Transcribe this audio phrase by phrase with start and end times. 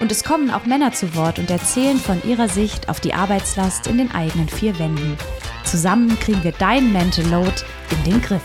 [0.00, 3.86] Und es kommen auch Männer zu Wort und erzählen von ihrer Sicht auf die Arbeitslast
[3.86, 5.18] in den eigenen vier Wänden.
[5.62, 7.52] Zusammen kriegen wir dein Mental Load
[7.90, 8.42] in den Griff.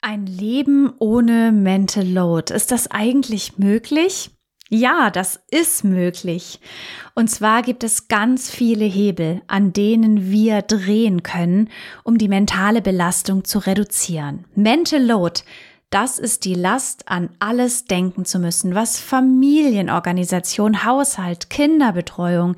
[0.00, 2.54] Ein Leben ohne Mental Load.
[2.54, 4.30] Ist das eigentlich möglich?
[4.68, 6.60] Ja, das ist möglich.
[7.14, 11.70] Und zwar gibt es ganz viele Hebel, an denen wir drehen können,
[12.02, 14.44] um die mentale Belastung zu reduzieren.
[14.56, 15.42] Mental Load,
[15.90, 22.56] das ist die Last, an alles denken zu müssen, was Familienorganisation, Haushalt, Kinderbetreuung,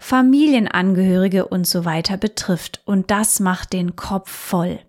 [0.00, 2.82] Familienangehörige und so weiter betrifft.
[2.84, 4.80] Und das macht den Kopf voll.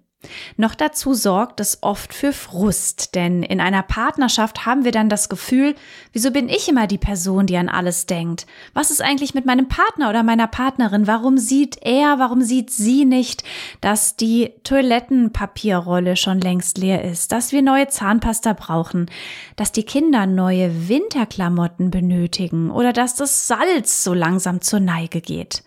[0.57, 5.29] Noch dazu sorgt es oft für Frust, denn in einer Partnerschaft haben wir dann das
[5.29, 5.75] Gefühl,
[6.13, 8.45] wieso bin ich immer die Person, die an alles denkt?
[8.73, 11.07] Was ist eigentlich mit meinem Partner oder meiner Partnerin?
[11.07, 13.43] Warum sieht er, warum sieht sie nicht,
[13.81, 19.07] dass die Toilettenpapierrolle schon längst leer ist, dass wir neue Zahnpasta brauchen,
[19.55, 25.63] dass die Kinder neue Winterklamotten benötigen oder dass das Salz so langsam zur Neige geht?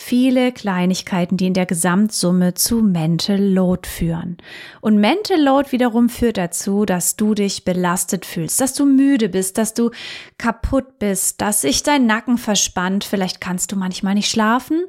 [0.00, 4.36] Viele Kleinigkeiten, die in der Gesamtsumme zu Mental Load führen.
[4.80, 9.58] Und Mental Load wiederum führt dazu, dass du dich belastet fühlst, dass du müde bist,
[9.58, 9.90] dass du
[10.38, 14.84] kaputt bist, dass sich dein Nacken verspannt, vielleicht kannst du manchmal nicht schlafen.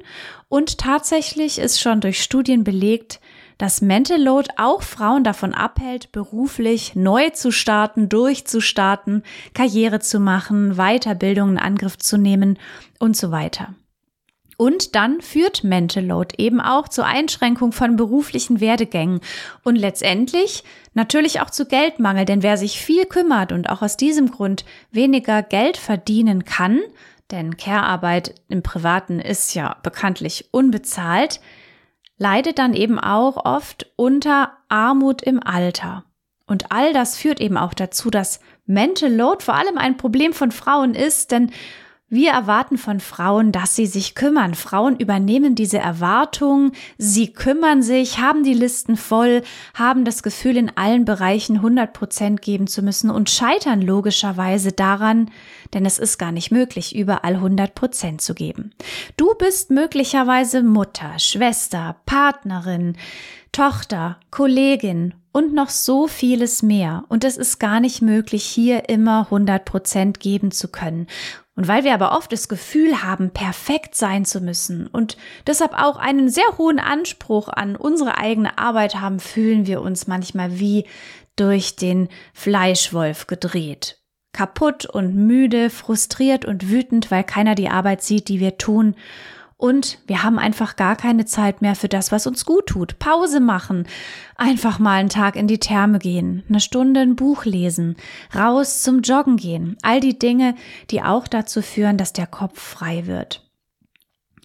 [0.48, 3.20] Und tatsächlich ist schon durch Studien belegt,
[3.58, 10.76] dass Mental Load auch Frauen davon abhält, beruflich neu zu starten, durchzustarten, Karriere zu machen,
[10.76, 12.60] Weiterbildung in Angriff zu nehmen
[13.00, 13.74] und so weiter.
[14.60, 19.20] Und dann führt Mental Load eben auch zur Einschränkung von beruflichen Werdegängen
[19.64, 24.30] und letztendlich natürlich auch zu Geldmangel, denn wer sich viel kümmert und auch aus diesem
[24.30, 26.78] Grund weniger Geld verdienen kann,
[27.30, 31.40] denn Care-Arbeit im Privaten ist ja bekanntlich unbezahlt,
[32.18, 36.04] leidet dann eben auch oft unter Armut im Alter.
[36.46, 40.52] Und all das führt eben auch dazu, dass Mental Load vor allem ein Problem von
[40.52, 41.50] Frauen ist, denn
[42.10, 44.54] wir erwarten von Frauen, dass sie sich kümmern.
[44.54, 49.42] Frauen übernehmen diese Erwartung, sie kümmern sich, haben die Listen voll,
[49.74, 55.30] haben das Gefühl, in allen Bereichen 100 Prozent geben zu müssen und scheitern logischerweise daran,
[55.72, 58.72] denn es ist gar nicht möglich, überall 100 Prozent zu geben.
[59.16, 62.96] Du bist möglicherweise Mutter, Schwester, Partnerin,
[63.52, 67.04] Tochter, Kollegin und noch so vieles mehr.
[67.08, 71.06] Und es ist gar nicht möglich, hier immer 100 Prozent geben zu können.
[71.54, 75.96] Und weil wir aber oft das Gefühl haben, perfekt sein zu müssen und deshalb auch
[75.96, 80.86] einen sehr hohen Anspruch an unsere eigene Arbeit haben, fühlen wir uns manchmal wie
[81.36, 83.98] durch den Fleischwolf gedreht.
[84.32, 88.94] Kaputt und müde, frustriert und wütend, weil keiner die Arbeit sieht, die wir tun
[89.60, 92.98] und wir haben einfach gar keine Zeit mehr für das, was uns gut tut.
[92.98, 93.86] Pause machen,
[94.36, 97.96] einfach mal einen Tag in die Therme gehen, eine Stunde ein Buch lesen,
[98.34, 99.76] raus zum Joggen gehen.
[99.82, 100.54] All die Dinge,
[100.90, 103.46] die auch dazu führen, dass der Kopf frei wird.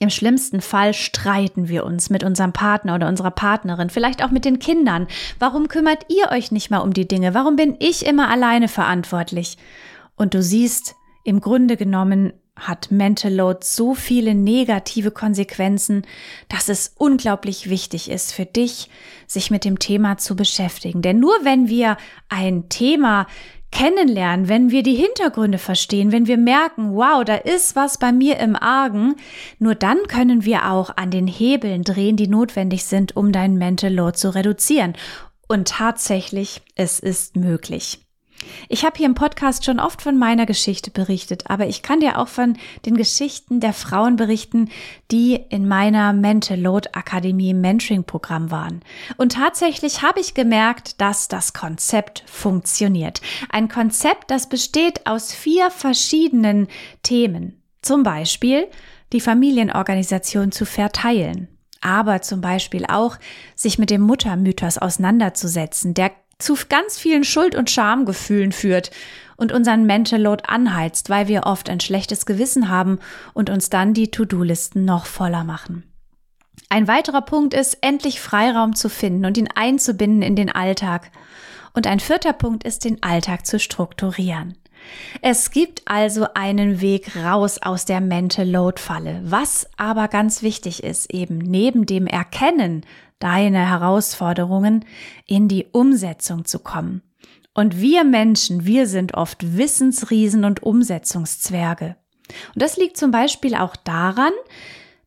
[0.01, 4.43] Im schlimmsten Fall streiten wir uns mit unserem Partner oder unserer Partnerin, vielleicht auch mit
[4.43, 5.07] den Kindern.
[5.39, 7.33] Warum kümmert ihr euch nicht mal um die Dinge?
[7.33, 9.57] Warum bin ich immer alleine verantwortlich?
[10.17, 16.03] Und du siehst, im Grunde genommen hat Mental Load so viele negative Konsequenzen,
[16.47, 18.89] dass es unglaublich wichtig ist für dich,
[19.27, 21.01] sich mit dem Thema zu beschäftigen.
[21.01, 21.97] Denn nur wenn wir
[22.29, 23.27] ein Thema
[23.71, 28.39] kennenlernen, wenn wir die Hintergründe verstehen, wenn wir merken, wow, da ist was bei mir
[28.39, 29.15] im Argen,
[29.59, 33.93] nur dann können wir auch an den Hebeln drehen, die notwendig sind, um deinen Mental
[33.93, 34.93] Load zu reduzieren.
[35.49, 38.04] Und tatsächlich, es ist möglich.
[38.67, 42.19] Ich habe hier im Podcast schon oft von meiner Geschichte berichtet, aber ich kann dir
[42.19, 44.69] auch von den Geschichten der Frauen berichten,
[45.11, 48.81] die in meiner Mental Load Akademie Mentoring Programm waren.
[49.17, 53.21] Und tatsächlich habe ich gemerkt, dass das Konzept funktioniert.
[53.49, 56.67] Ein Konzept, das besteht aus vier verschiedenen
[57.03, 57.61] Themen.
[57.81, 58.67] Zum Beispiel
[59.13, 61.47] die Familienorganisation zu verteilen
[61.85, 63.17] aber zum Beispiel auch
[63.53, 68.91] sich mit dem Muttermythos auseinanderzusetzen, der zu ganz vielen Schuld- und Schamgefühlen führt
[69.37, 72.99] und unseren Mental Load anheizt, weil wir oft ein schlechtes Gewissen haben
[73.33, 75.83] und uns dann die To-Do-Listen noch voller machen.
[76.69, 81.11] Ein weiterer Punkt ist, endlich Freiraum zu finden und ihn einzubinden in den Alltag.
[81.73, 84.57] Und ein vierter Punkt ist, den Alltag zu strukturieren.
[85.21, 89.21] Es gibt also einen Weg raus aus der Mental Load Falle.
[89.23, 92.85] Was aber ganz wichtig ist, eben neben dem Erkennen
[93.19, 94.85] deiner Herausforderungen
[95.25, 97.01] in die Umsetzung zu kommen.
[97.53, 101.95] Und wir Menschen, wir sind oft Wissensriesen und Umsetzungszwerge.
[102.53, 104.33] Und das liegt zum Beispiel auch daran,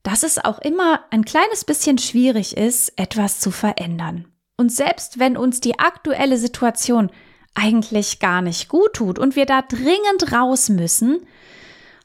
[0.03, 4.27] dass es auch immer ein kleines bisschen schwierig ist, etwas zu verändern.
[4.57, 7.11] Und selbst wenn uns die aktuelle Situation
[7.59, 11.27] eigentlich gar nicht gut tut und wir da dringend raus müssen,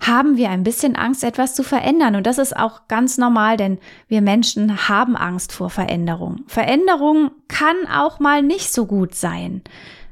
[0.02, 2.16] haben wir ein bisschen Angst, etwas zu verändern.
[2.16, 6.44] Und das ist auch ganz normal, denn wir Menschen haben Angst vor Veränderung.
[6.48, 9.62] Veränderung kann auch mal nicht so gut sein.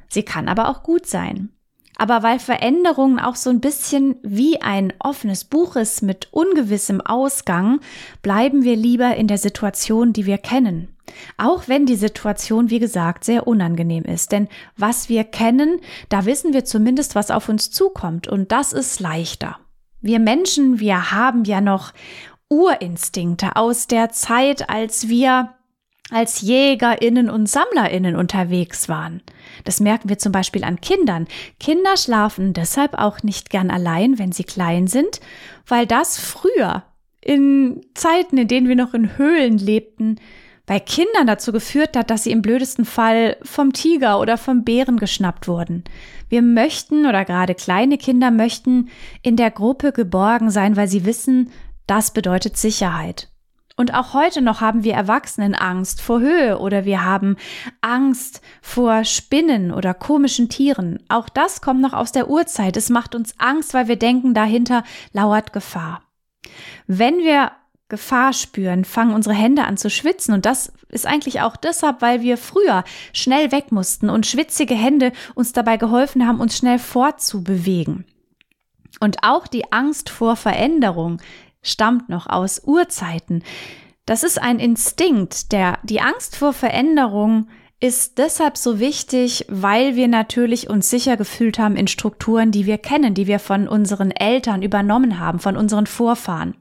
[0.07, 1.49] Sie kann aber auch gut sein.
[2.01, 7.79] Aber weil Veränderungen auch so ein bisschen wie ein offenes Buch ist mit ungewissem Ausgang,
[8.23, 10.97] bleiben wir lieber in der Situation, die wir kennen.
[11.37, 14.31] Auch wenn die Situation, wie gesagt, sehr unangenehm ist.
[14.31, 18.27] Denn was wir kennen, da wissen wir zumindest, was auf uns zukommt.
[18.27, 19.59] Und das ist leichter.
[20.01, 21.93] Wir Menschen, wir haben ja noch
[22.49, 25.53] Urinstinkte aus der Zeit, als wir
[26.11, 29.21] als Jägerinnen und Sammlerinnen unterwegs waren.
[29.63, 31.27] Das merken wir zum Beispiel an Kindern.
[31.59, 35.21] Kinder schlafen deshalb auch nicht gern allein, wenn sie klein sind,
[35.65, 36.83] weil das früher,
[37.21, 40.19] in Zeiten, in denen wir noch in Höhlen lebten,
[40.65, 44.97] bei Kindern dazu geführt hat, dass sie im blödesten Fall vom Tiger oder vom Bären
[44.97, 45.83] geschnappt wurden.
[46.29, 48.89] Wir möchten oder gerade kleine Kinder möchten
[49.21, 51.51] in der Gruppe geborgen sein, weil sie wissen,
[51.87, 53.30] das bedeutet Sicherheit.
[53.81, 57.35] Und auch heute noch haben wir Erwachsenen Angst vor Höhe oder wir haben
[57.81, 60.99] Angst vor Spinnen oder komischen Tieren.
[61.09, 62.77] Auch das kommt noch aus der Urzeit.
[62.77, 64.83] Es macht uns Angst, weil wir denken, dahinter
[65.13, 66.03] lauert Gefahr.
[66.85, 67.53] Wenn wir
[67.89, 70.35] Gefahr spüren, fangen unsere Hände an zu schwitzen.
[70.35, 75.11] Und das ist eigentlich auch deshalb, weil wir früher schnell weg mussten und schwitzige Hände
[75.33, 78.05] uns dabei geholfen haben, uns schnell fortzubewegen.
[78.99, 81.19] Und auch die Angst vor Veränderung
[81.61, 83.43] stammt noch aus Urzeiten.
[84.05, 87.47] Das ist ein Instinkt, der die Angst vor Veränderung
[87.79, 92.77] ist deshalb so wichtig, weil wir natürlich uns sicher gefühlt haben in Strukturen, die wir
[92.77, 96.55] kennen, die wir von unseren Eltern übernommen haben, von unseren Vorfahren.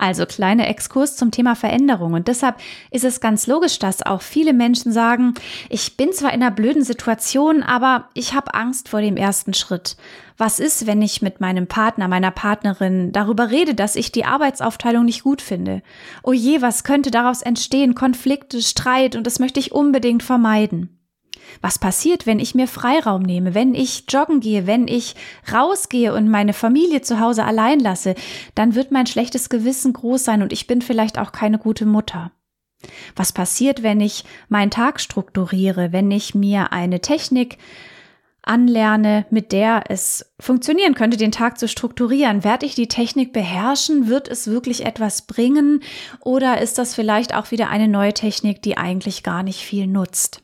[0.00, 2.12] Also kleiner Exkurs zum Thema Veränderung.
[2.12, 2.54] Und deshalb
[2.92, 5.34] ist es ganz logisch, dass auch viele Menschen sagen,
[5.68, 9.96] ich bin zwar in einer blöden Situation, aber ich habe Angst vor dem ersten Schritt.
[10.36, 15.04] Was ist, wenn ich mit meinem Partner, meiner Partnerin darüber rede, dass ich die Arbeitsaufteilung
[15.04, 15.82] nicht gut finde?
[16.22, 17.96] Oh je, was könnte daraus entstehen?
[17.96, 20.97] Konflikte, Streit und das möchte ich unbedingt vermeiden.
[21.60, 25.14] Was passiert, wenn ich mir Freiraum nehme, wenn ich joggen gehe, wenn ich
[25.52, 28.14] rausgehe und meine Familie zu Hause allein lasse,
[28.54, 32.30] dann wird mein schlechtes Gewissen groß sein und ich bin vielleicht auch keine gute Mutter.
[33.16, 37.58] Was passiert, wenn ich meinen Tag strukturiere, wenn ich mir eine Technik
[38.42, 42.44] anlerne, mit der es funktionieren könnte, den Tag zu strukturieren?
[42.44, 44.08] Werde ich die Technik beherrschen?
[44.08, 45.80] Wird es wirklich etwas bringen?
[46.20, 50.42] Oder ist das vielleicht auch wieder eine neue Technik, die eigentlich gar nicht viel nutzt?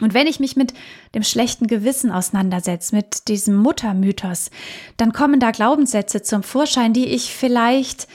[0.00, 0.74] Und wenn ich mich mit
[1.14, 4.50] dem schlechten Gewissen auseinandersetze, mit diesem Muttermythos,
[4.96, 8.08] dann kommen da Glaubenssätze zum Vorschein, die ich vielleicht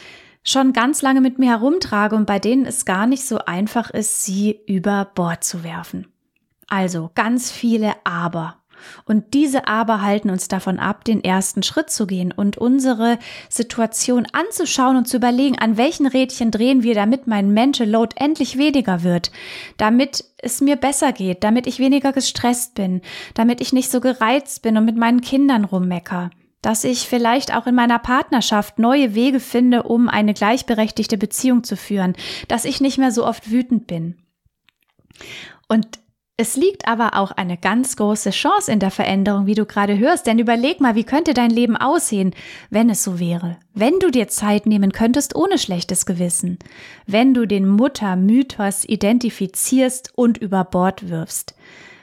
[0.43, 4.25] schon ganz lange mit mir herumtrage und bei denen es gar nicht so einfach ist,
[4.25, 6.07] sie über Bord zu werfen.
[6.67, 8.58] Also ganz viele Aber.
[9.05, 13.19] Und diese aber halten uns davon ab, den ersten Schritt zu gehen und unsere
[13.49, 18.57] Situation anzuschauen und zu überlegen, an welchen Rädchen drehen wir, damit mein Mental Load endlich
[18.57, 19.31] weniger wird,
[19.77, 23.01] damit es mir besser geht, damit ich weniger gestresst bin,
[23.33, 26.29] damit ich nicht so gereizt bin und mit meinen Kindern rummecker
[26.61, 31.77] dass ich vielleicht auch in meiner Partnerschaft neue Wege finde, um eine gleichberechtigte Beziehung zu
[31.77, 32.15] führen,
[32.47, 34.17] dass ich nicht mehr so oft wütend bin.
[35.67, 35.99] Und
[36.39, 40.25] es liegt aber auch eine ganz große Chance in der Veränderung, wie du gerade hörst,
[40.25, 42.33] denn überleg mal, wie könnte dein Leben aussehen,
[42.69, 46.57] wenn es so wäre, wenn du dir Zeit nehmen könntest ohne schlechtes Gewissen,
[47.05, 51.55] wenn du den Mutter-Mythos identifizierst und über Bord wirfst,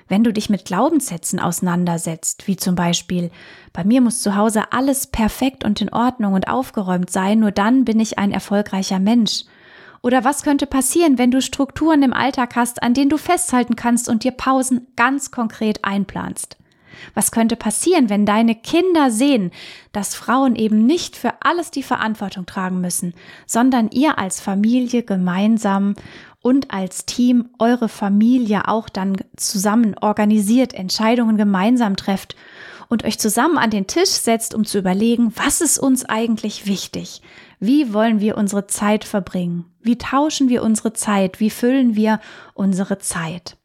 [0.06, 3.30] wenn du dich mit Glaubenssätzen auseinandersetzt, wie zum Beispiel,
[3.72, 7.86] bei mir muss zu Hause alles perfekt und in Ordnung und aufgeräumt sein, nur dann
[7.86, 9.44] bin ich ein erfolgreicher Mensch,
[10.06, 14.08] oder was könnte passieren, wenn du Strukturen im Alltag hast, an denen du festhalten kannst
[14.08, 16.56] und dir Pausen ganz konkret einplanst?
[17.14, 19.50] Was könnte passieren, wenn deine Kinder sehen,
[19.90, 23.14] dass Frauen eben nicht für alles die Verantwortung tragen müssen,
[23.46, 25.96] sondern ihr als Familie gemeinsam
[26.40, 32.36] und als Team eure Familie auch dann zusammen organisiert, Entscheidungen gemeinsam trefft
[32.88, 37.22] und euch zusammen an den Tisch setzt, um zu überlegen, was ist uns eigentlich wichtig?
[37.58, 39.64] Wie wollen wir unsere Zeit verbringen?
[39.80, 41.40] Wie tauschen wir unsere Zeit?
[41.40, 42.20] Wie füllen wir
[42.54, 43.56] unsere Zeit?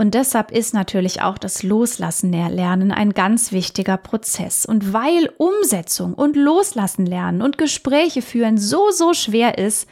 [0.00, 4.64] Und deshalb ist natürlich auch das Loslassen lernen ein ganz wichtiger Prozess.
[4.64, 9.86] Und weil Umsetzung und Loslassen lernen und Gespräche führen so, so schwer ist,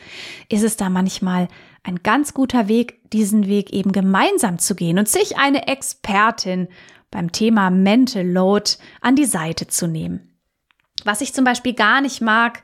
[0.48, 1.48] ist es da manchmal
[1.82, 6.68] ein ganz guter Weg, diesen Weg eben gemeinsam zu gehen und sich eine Expertin
[7.10, 10.27] beim Thema Mental Load an die Seite zu nehmen.
[11.04, 12.62] Was ich zum Beispiel gar nicht mag,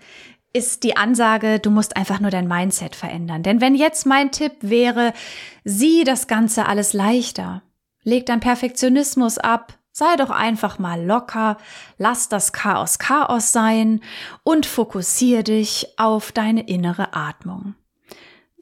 [0.53, 3.43] ist die Ansage, du musst einfach nur dein Mindset verändern.
[3.43, 5.13] Denn wenn jetzt mein Tipp wäre,
[5.65, 7.63] sieh das Ganze alles leichter,
[8.05, 11.59] leg dein Perfektionismus ab, sei doch einfach mal locker,
[11.99, 14.01] lass das Chaos Chaos sein
[14.45, 17.75] und fokussiere dich auf deine innere Atmung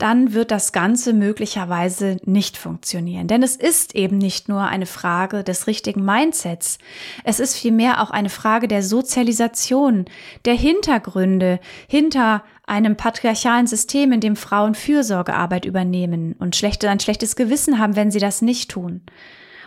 [0.02, 3.28] dann wird das Ganze möglicherweise nicht funktionieren.
[3.28, 6.78] Denn es ist eben nicht nur eine Frage des richtigen Mindsets.
[7.22, 10.06] Es ist vielmehr auch eine Frage der Sozialisation,
[10.44, 17.36] der Hintergründe hinter einem patriarchalen System, in dem Frauen Fürsorgearbeit übernehmen und schlechte, ein schlechtes
[17.36, 19.02] Gewissen haben, wenn sie das nicht tun.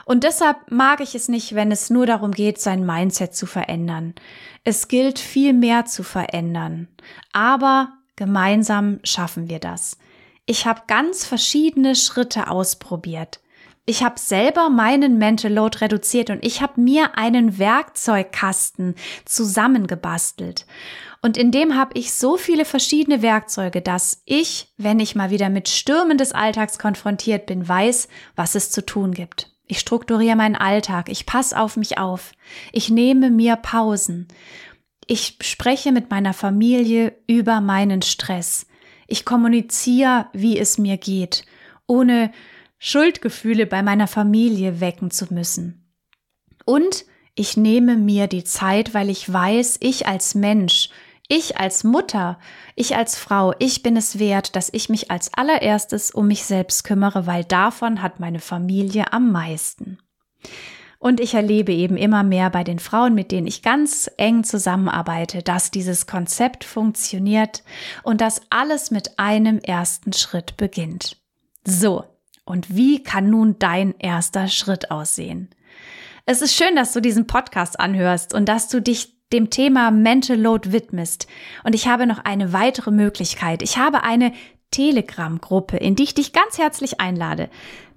[0.03, 4.13] Und deshalb mag ich es nicht, wenn es nur darum geht, sein Mindset zu verändern.
[4.65, 6.89] Es gilt viel mehr zu verändern.
[7.31, 9.97] Aber gemeinsam schaffen wir das.
[10.45, 13.39] Ich habe ganz verschiedene Schritte ausprobiert.
[13.87, 20.65] Ich habe selber meinen Mental Load reduziert und ich habe mir einen Werkzeugkasten zusammengebastelt.
[21.21, 25.49] Und in dem habe ich so viele verschiedene Werkzeuge, dass ich, wenn ich mal wieder
[25.49, 29.51] mit Stürmen des Alltags konfrontiert bin, weiß, was es zu tun gibt.
[29.67, 32.33] Ich strukturiere meinen Alltag, ich passe auf mich auf,
[32.71, 34.27] ich nehme mir Pausen,
[35.07, 38.67] ich spreche mit meiner Familie über meinen Stress,
[39.07, 41.45] ich kommuniziere, wie es mir geht,
[41.87, 42.31] ohne
[42.77, 45.91] Schuldgefühle bei meiner Familie wecken zu müssen.
[46.65, 50.89] Und ich nehme mir die Zeit, weil ich weiß, ich als Mensch,
[51.27, 52.39] ich als Mutter,
[52.75, 56.83] ich als Frau, ich bin es wert, dass ich mich als allererstes um mich selbst
[56.83, 59.97] kümmere, weil davon hat meine Familie am meisten.
[61.05, 65.43] Und ich erlebe eben immer mehr bei den Frauen, mit denen ich ganz eng zusammenarbeite,
[65.43, 67.63] dass dieses Konzept funktioniert
[68.01, 71.17] und dass alles mit einem ersten Schritt beginnt.
[71.63, 72.05] So,
[72.43, 75.51] und wie kann nun dein erster Schritt aussehen?
[76.25, 80.41] Es ist schön, dass du diesen Podcast anhörst und dass du dich dem Thema Mental
[80.41, 81.27] Load widmest.
[81.63, 83.61] Und ich habe noch eine weitere Möglichkeit.
[83.61, 84.33] Ich habe eine
[84.71, 87.49] Telegram-Gruppe, in die ich dich ganz herzlich einlade.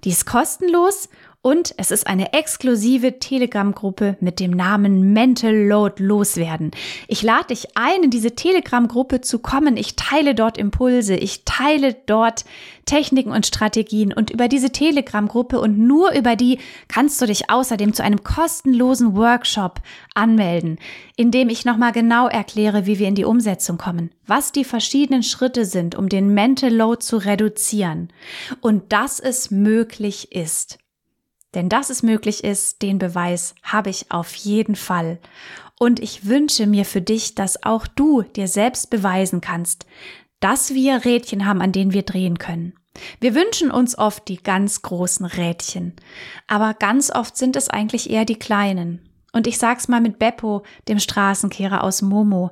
[0.03, 1.09] Die ist kostenlos
[1.41, 6.71] und es ist eine exklusive Telegram-Gruppe mit dem Namen Mental Load Loswerden.
[7.07, 9.77] Ich lade dich ein, in diese Telegram-Gruppe zu kommen.
[9.77, 12.43] Ich teile dort Impulse, ich teile dort
[12.85, 17.93] Techniken und Strategien und über diese Telegram-Gruppe und nur über die kannst du dich außerdem
[17.93, 19.79] zu einem kostenlosen Workshop
[20.15, 20.77] anmelden,
[21.15, 25.23] in dem ich nochmal genau erkläre, wie wir in die Umsetzung kommen, was die verschiedenen
[25.23, 28.11] Schritte sind, um den Mental Load zu reduzieren
[28.59, 30.79] und dass es möglich ist.
[31.55, 35.19] Denn dass es möglich ist, den Beweis habe ich auf jeden Fall.
[35.79, 39.85] Und ich wünsche mir für dich, dass auch du dir selbst beweisen kannst,
[40.39, 42.73] dass wir Rädchen haben, an denen wir drehen können.
[43.19, 45.93] Wir wünschen uns oft die ganz großen Rädchen,
[46.47, 49.01] aber ganz oft sind es eigentlich eher die kleinen.
[49.31, 52.51] Und ich sag's mal mit Beppo, dem Straßenkehrer aus Momo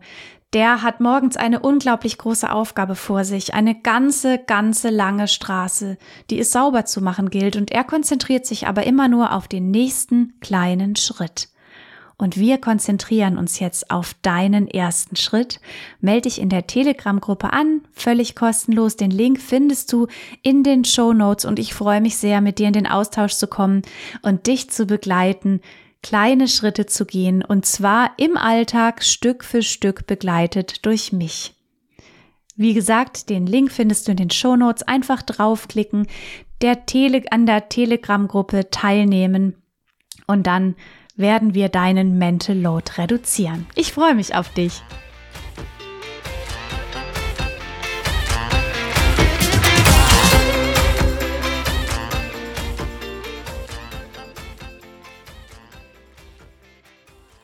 [0.54, 5.98] der hat morgens eine unglaublich große Aufgabe vor sich, eine ganze, ganze lange Straße,
[6.30, 9.72] die es sauber zu machen gilt, und er konzentriert sich aber immer nur auf den
[9.72, 11.50] nächsten kleinen Schritt.
[12.20, 15.60] Und wir konzentrieren uns jetzt auf deinen ersten Schritt.
[16.02, 18.96] Melde dich in der Telegram-Gruppe an, völlig kostenlos.
[18.96, 20.08] Den Link findest du
[20.42, 23.46] in den Show Notes und ich freue mich sehr, mit dir in den Austausch zu
[23.46, 23.84] kommen
[24.24, 25.62] und dich zu begleiten,
[26.02, 31.54] kleine Schritte zu gehen und zwar im Alltag Stück für Stück begleitet durch mich.
[32.56, 34.84] Wie gesagt, den Link findest du in den Shownotes.
[34.84, 36.08] Einfach draufklicken,
[36.62, 39.56] der Tele an der Telegram-Gruppe teilnehmen
[40.26, 40.76] und dann
[41.16, 43.68] werden wir deinen Mental Load reduzieren.
[43.76, 44.82] Ich freue mich auf dich.